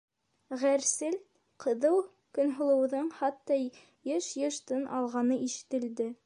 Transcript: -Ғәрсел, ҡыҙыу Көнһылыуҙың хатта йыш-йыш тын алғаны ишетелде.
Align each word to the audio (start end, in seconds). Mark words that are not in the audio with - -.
-Ғәрсел, 0.61 1.17
ҡыҙыу 1.65 1.99
Көнһылыуҙың 2.37 3.13
хатта 3.19 3.59
йыш-йыш 3.67 4.59
тын 4.73 4.83
алғаны 5.03 5.39
ишетелде. 5.51 6.11